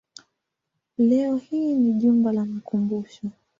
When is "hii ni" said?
1.37-1.93